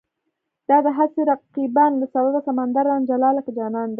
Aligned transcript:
د 0.67 0.71
دا 0.85 0.91
هسې 0.99 1.21
رقیبانو 1.31 1.99
له 2.01 2.07
سببه، 2.13 2.39
سمندر 2.47 2.83
رانه 2.89 3.07
جلا 3.09 3.29
لکه 3.37 3.51
جانان 3.57 3.85
دی 3.89 3.89